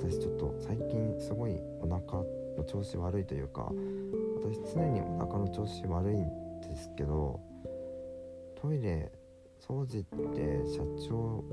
[0.01, 2.23] 私ちょっと最近すごいお腹
[2.57, 3.71] の調子悪いというか
[4.41, 6.25] 私常にお腹の調子悪いん
[6.61, 7.39] ですけど
[8.59, 9.11] トイレ
[9.59, 11.43] 掃除って社長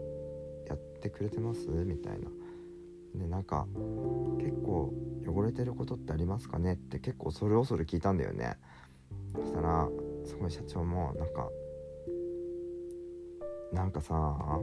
[0.66, 1.68] やってくれてます？
[1.68, 2.30] みたいな。
[3.14, 3.66] でなんか
[4.38, 4.94] 結構
[5.26, 6.74] 汚れてることってありますかね？
[6.74, 8.56] って結構恐る恐る聞いたんだよね。
[9.36, 9.88] そしたら
[10.24, 11.50] すごい社長もなんか
[13.74, 14.58] なんかさ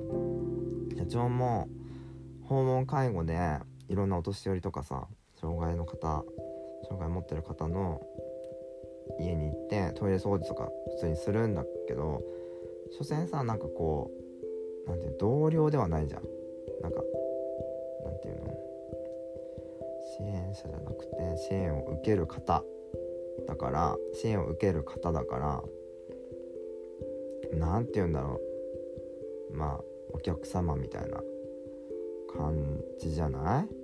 [0.97, 1.67] 社長も
[2.43, 5.07] 訪問介護でいろんなお年寄りとかさ
[5.39, 6.23] 障害の方
[6.87, 8.01] 障害持ってる方の
[9.19, 12.21] 家に行ってトイレ掃除とか普通にするんだけど
[12.97, 14.11] 所詮さなんかこ
[14.85, 16.23] うなんていう同僚ではないじゃん。
[16.81, 17.01] なんか
[18.03, 18.53] なんていうの
[20.17, 22.63] 支援者じゃなくて支援を受ける方
[23.47, 25.63] だから支援を受ける方だから
[27.57, 28.39] 何て言うんだろ
[29.51, 29.55] う。
[29.55, 31.21] まあお客様みたいな
[32.31, 33.74] 感じじゃない？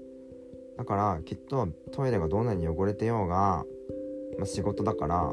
[0.82, 3.64] だからきっとトイレがどんなに汚れてようが、
[4.40, 5.32] まあ、仕事だから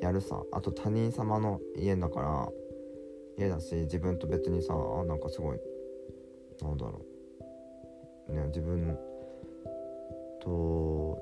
[0.00, 0.40] やるさ。
[0.52, 2.48] あと他人様の家だから
[3.36, 4.72] 家だし自分と別にさ
[5.08, 5.58] なんかすごい
[6.62, 7.04] なんだろ
[8.28, 8.32] う。
[8.34, 8.96] ね自分
[10.40, 11.20] と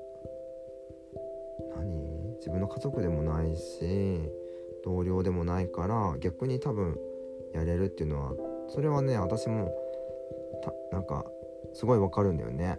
[1.75, 2.35] 何？
[2.35, 4.19] 自分の家族でもないし
[4.85, 6.95] 同僚でもないから逆に多分
[7.55, 8.33] やれるっていうのは
[8.69, 9.73] それはね私も
[10.91, 11.25] なんか
[11.73, 12.77] すごいわかるんだよね。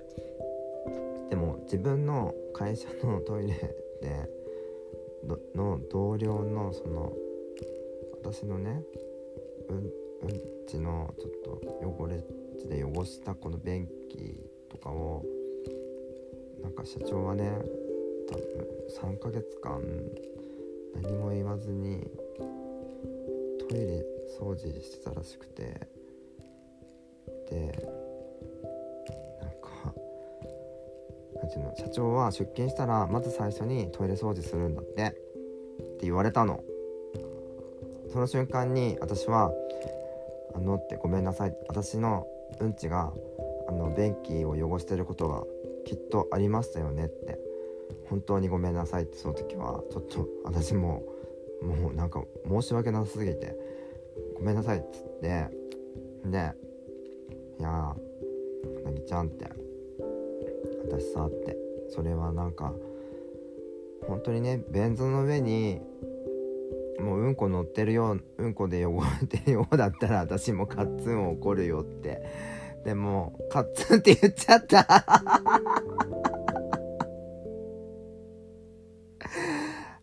[1.30, 3.54] でも自分の会社のトイレ
[4.02, 4.28] で
[5.54, 7.12] の同僚のその
[8.22, 8.82] 私のね
[9.68, 9.86] うんうん
[10.66, 12.22] ちのちょっと汚れ
[12.58, 15.24] 地で汚したこの便器とかを
[16.62, 17.58] なんか社長はね
[18.28, 19.80] 多分3ヶ月間
[20.94, 22.06] 何も言わずに
[23.68, 24.04] トイレ
[24.40, 25.88] 掃除してたらしくて
[27.50, 28.03] で
[31.58, 31.88] なんていうの。
[31.88, 35.02] 社長は出勤したらまず最初にトイレ掃除するんだって。
[35.02, 36.62] って言われたの。
[38.12, 39.52] その瞬間に私は
[40.54, 41.56] 「あの」ってごめんなさい。
[41.68, 42.26] 私の
[42.60, 43.12] うんちが
[43.66, 45.44] あの便器を汚してることが
[45.84, 47.38] きっとありましたよねって。
[48.08, 51.02] 本当にごめんなさいってその時はちょっと私も
[51.62, 53.56] もうなんか申し訳なさすぎて
[54.36, 55.48] ごめんなさいっつって。
[56.24, 56.52] で
[57.58, 57.96] 「いや
[58.76, 59.63] なぎちゃん」って。
[60.86, 61.56] 私さって。
[61.90, 62.72] それはなんか
[64.06, 65.80] 本当にね便座の上に
[66.98, 72.22] もううんこ乗ってるよううんこで汚れてるようだったら私もカッツン怒るよって。
[72.84, 75.04] でもカッツンって言っちゃった。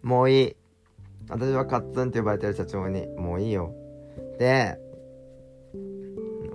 [0.02, 0.56] もういい。
[1.30, 3.74] 私はカッツンって呼ばれてる社長にもういいよ。
[4.40, 4.80] で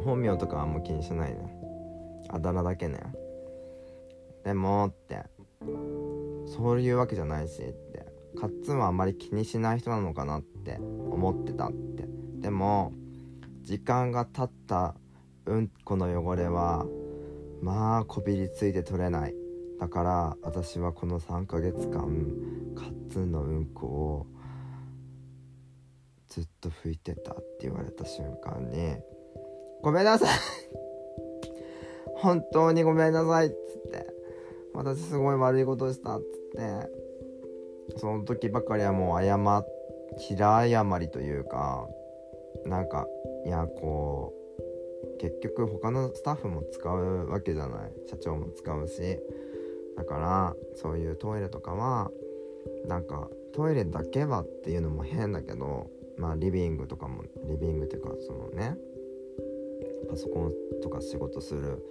[0.04, 1.56] 本名とかはあんま気にしないね
[2.28, 2.98] あだ名だけね
[4.46, 5.24] でもって。
[6.46, 8.06] そういうわけじゃないしって。
[8.38, 10.78] カッツンはあんまり気にしない人なのかなって。
[10.78, 12.06] 思ってたって。
[12.38, 12.92] でも
[13.62, 14.94] 時間が経った
[15.46, 16.86] うんこの汚れは
[17.60, 19.34] まあこびりついて取れない。
[19.80, 22.06] だから私はこの3ヶ月間
[22.76, 24.26] カッツンのうんこを
[26.28, 28.96] ずっと拭いてたって言われた瞬間に
[29.82, 30.28] 「ごめんなさい。
[32.14, 33.75] 本当にごめんなさい」っつ
[34.76, 37.06] 私すごい悪いことしたっつって。
[37.96, 39.64] その時ばかりはもう謝
[40.18, 41.88] 平謝りというか
[42.64, 43.06] なんか
[43.44, 44.32] いやこ
[45.14, 47.92] う結局他のスタッフも使うわけじゃない。
[48.06, 49.18] 社長も使うし。
[49.96, 52.10] だからそういうトイレとかは
[52.86, 58.76] なんかトイレだけはっていうのも変だけどまあリビングとかもリビングっていうかそのね
[60.10, 60.52] パソコン
[60.82, 61.82] とか仕事する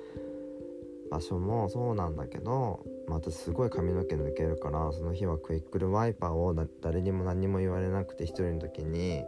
[1.12, 9.24] 場所もそうなんだけど、まあ、私すごい髪の毛抜けるからその日はクイックルワイパーを誰にも何も言われなくて一人の時に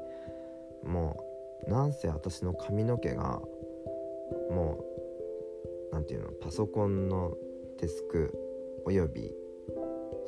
[0.84, 1.23] も
[1.67, 3.41] うなんせ私の髪の毛が
[4.51, 4.80] も
[5.91, 7.36] う何て言うのパソコンの
[7.80, 8.34] デスク
[8.86, 9.32] および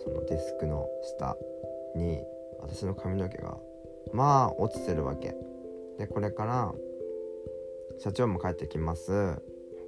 [0.03, 0.87] そのデスクの
[1.17, 1.35] 下
[1.95, 2.19] に
[2.61, 3.57] 私の髪の毛が
[4.13, 5.35] まあ落ちてるわけ。
[5.97, 6.73] でこれから
[7.99, 9.41] 社長も帰ってきます。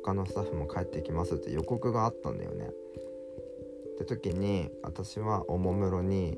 [0.03, 2.69] 他のスタッフも帰ってきますって予告があったんだよね。
[3.95, 6.37] って時に私はおもむろに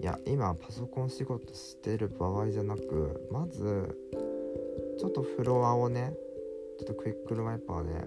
[0.00, 3.96] いや今パソコン仕事してる場合じゃなくまず
[4.98, 6.14] ちょっとフロアをね
[6.78, 8.06] ちょっとクイックルワイパーで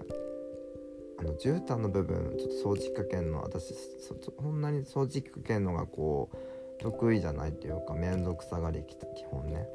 [1.18, 6.36] あの絨毯の部分ちょっと掃除機かけんの私そんなに掃除機かけんのがこう
[6.78, 8.96] 得意じゃないっていうか面倒くさがり基
[9.30, 9.66] 本ね。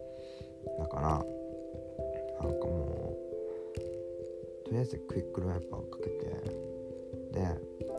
[0.77, 1.07] だから
[2.47, 3.30] なんかもう
[4.71, 6.31] とりあえずクイックルワイパーをかけて。
[7.33, 7.41] で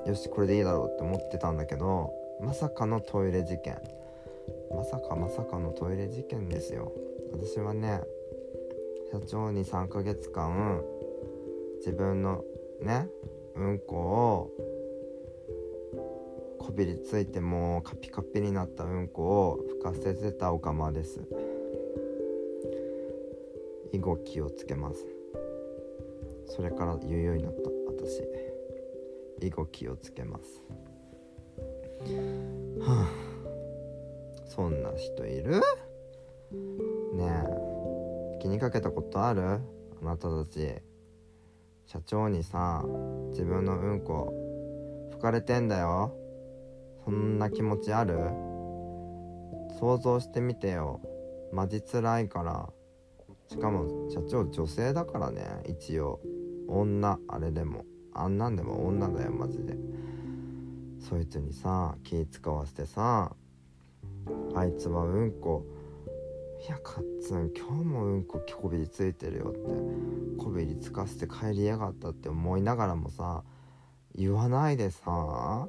[0.09, 2.11] よしこれでいいだろうって思ってたんだけど
[2.41, 3.79] まさかのトイレ事件。
[4.75, 6.91] まさかまさかのトイレ事件ですよ。
[7.35, 8.01] 私はね
[9.13, 10.83] 社長に3ヶ月間
[11.77, 12.43] 自分の
[12.81, 13.07] ね
[13.55, 14.51] うんこを
[16.59, 21.21] こびりついてもカピカピになったうんこを吹かせてたおかまです。
[23.93, 25.12] 以後気をつけます。
[26.55, 27.71] それから言うようになった。
[27.89, 28.23] 私
[29.41, 30.63] 以後気をつけます。
[32.81, 33.11] はあ。
[34.45, 35.63] そんな人いる？
[37.15, 38.39] ねえ。
[38.43, 39.41] 気にかけたことある？
[39.43, 39.61] あ
[40.05, 40.75] なたたち。
[41.87, 42.85] 社長にさ
[43.31, 44.33] 自分のうんこ
[45.13, 46.15] 吹かれてんだよ。
[47.07, 48.19] そんな気持ちある？
[49.81, 51.01] 想像してみてよ。
[51.51, 52.69] マジ辛いから。
[53.49, 56.21] しかも社長女性だからね一応。
[56.81, 59.77] 女あれでもあんなんでも女だよマジで。
[61.03, 63.35] そいつにさ気使わせてさ
[64.55, 65.65] あいつはうんこ
[66.67, 73.43] いやカッツン今日もうんここびりついてるよってこびりつかせて帰りやがったって思いながらもさ
[74.15, 75.67] 言わないでさ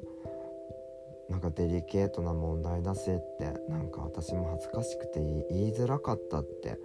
[1.28, 6.78] なんかデリケートな問題だしってなんか私も恥ずかしくて言いづらかったって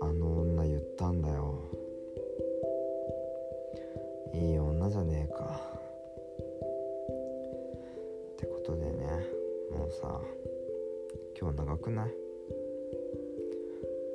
[0.00, 0.45] あの
[11.38, 12.14] 今日長くない？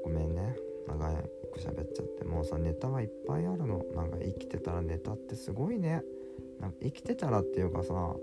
[0.04, 0.56] ごめんね。
[0.88, 1.14] 長
[1.54, 2.24] く喋っちゃって。
[2.26, 3.86] もうさネタはいっぱいあるの。
[3.96, 6.04] なんか生きてたらネタってすごいね。
[6.60, 8.16] なんか生きてたらっていうかさ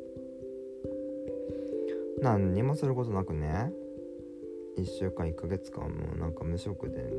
[2.20, 3.72] 何にもすることなくね。
[4.76, 7.12] 1週間1ヶ月間もうなんか無職で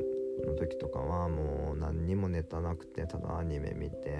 [0.46, 4.18] の時とかはもう何にもネタなくてただアニメ見て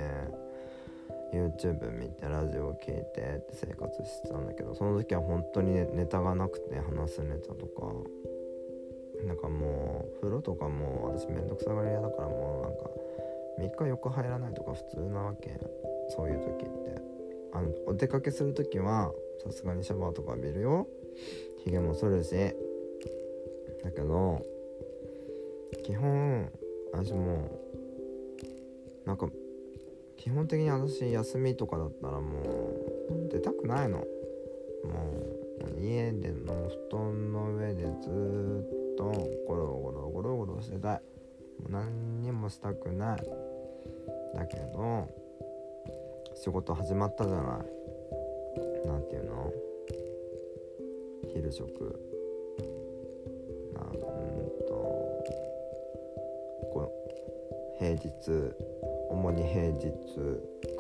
[1.33, 7.93] YouTube 見てラジオ聴いてって生活してたんだけどその時は本当にネタがなくて話すネタとか。
[9.27, 12.61] なんかもう風呂とかも私めんどくさがり屋だからも
[13.59, 15.59] うなんか3日4日入らないとか普通なわけ。
[16.09, 17.03] そういう時って。
[17.53, 19.13] あのお出かけする時は
[19.45, 20.87] さすがにシャワーとか浴びるよ。
[21.65, 22.35] ひげも剃るし。
[23.83, 24.45] だけど
[25.85, 26.51] 基本
[26.93, 27.49] 私も
[29.07, 29.29] なんか
[30.21, 33.97] 基本的に私休みとかだったらもう出たくないの。
[33.99, 34.05] も
[35.79, 39.05] う家での布団の上でずっと
[39.49, 41.01] ゴロゴロゴロゴロしてたい。
[41.63, 43.23] もう何にもしたくない。
[44.35, 45.09] だけど
[46.35, 48.87] 仕事始まったじゃない。
[48.87, 49.51] なんていうの？
[51.33, 51.99] 昼食。
[53.73, 54.03] なんと
[56.73, 56.93] こ
[57.79, 58.55] 平日
[59.11, 59.93] 主に平日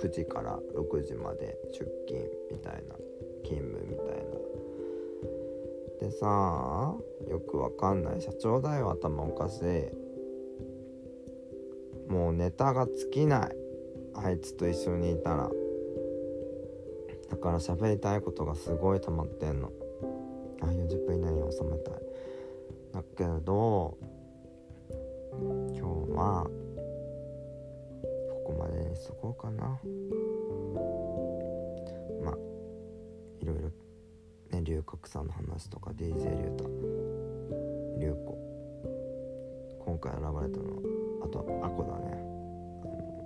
[0.00, 2.94] 9時から6時まで出勤みたいな
[3.44, 4.12] 勤務みたいな。
[6.00, 6.94] でさ
[7.28, 8.22] よくわかんない。
[8.22, 9.64] 社長だよ頭おかしい。
[12.10, 13.56] もうネタが尽きない。
[14.14, 15.50] あいつと一緒にいたら。
[17.30, 19.72] だから喋りたいことがすごい溜まってんの。
[20.62, 21.94] あ40分以内に収めたい。
[22.92, 23.96] だけど
[25.32, 25.82] 今日
[26.16, 26.46] は
[28.50, 29.78] ここまでにしとこうかな。
[32.24, 32.34] まあ
[33.40, 33.70] いろいろ
[34.50, 36.64] ね龍角さんの話とか DJ 龍太
[38.00, 38.36] 龍子。
[39.84, 40.64] 今回選ばれたの
[41.22, 42.24] あとアコだね。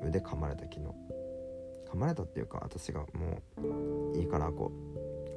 [0.06, 0.80] 腕噛まれた昨日。
[1.90, 4.70] 噛まれたっていうか私がもういいからアコ。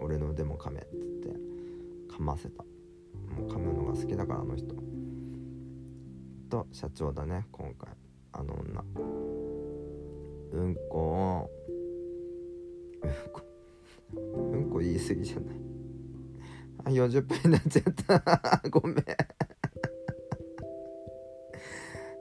[0.01, 1.29] 俺の腕も噛めっつって
[2.13, 2.63] 噛ませた。
[2.63, 4.75] もう噛むのが好きだからあの人。
[6.49, 7.93] と社長だね今回。
[8.33, 8.83] あの女。
[10.57, 10.97] うんこ。
[10.97, 11.49] を
[13.03, 13.41] うんこ。
[14.13, 15.55] うんこ言い過ぎじゃない。
[16.85, 18.61] あ40分になっちゃった。
[18.69, 18.95] ごめん。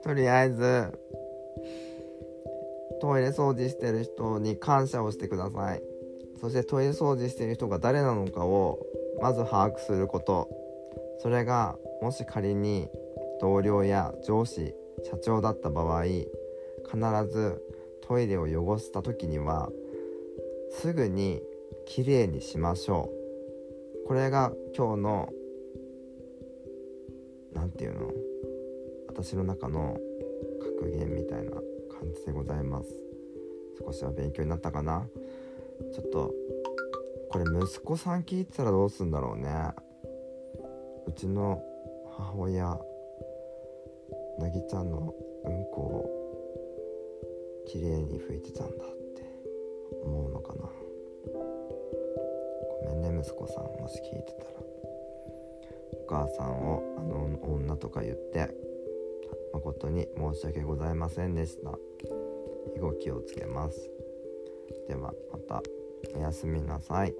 [0.03, 0.91] とりあえず
[3.01, 5.81] トイレ掃除してる人に感謝をしてください。
[6.39, 8.79] そしてトイレ掃除してる人が誰なのかを
[9.19, 10.47] まず把握すること。
[11.19, 12.87] それがもし仮に
[13.41, 16.27] 同僚や上司社長だった場合必
[17.31, 17.61] ず
[18.07, 19.69] トイレを汚した時には
[20.71, 21.41] すぐに
[21.85, 23.09] きれいにしましょ
[24.05, 24.07] う。
[24.07, 25.29] これが今日の
[27.53, 28.11] 何て言うの？
[29.09, 29.97] 私の中の
[30.79, 31.61] 格言みたいな感
[32.13, 32.89] じでございます。
[33.85, 35.05] 少しは勉強になったかな？
[35.93, 36.33] ちょっと
[37.29, 39.49] これ息子さん聞いてたらどうすんだろうね。
[41.07, 41.61] うちの
[42.17, 42.79] 母親
[44.39, 45.13] なぎちゃんの
[45.45, 46.16] うんこを
[47.67, 49.23] 綺麗に拭いてたんだって
[50.03, 50.69] 思うのかな。
[52.85, 54.47] ごめんね息子さんもし聞いてたら。
[55.93, 58.49] お母さんをあの女とか言って
[59.53, 61.77] 誠に申し訳ございませんでした。
[62.75, 63.89] 以後気をつけます。
[64.87, 65.61] ではまた
[66.15, 67.13] おやすみなさい。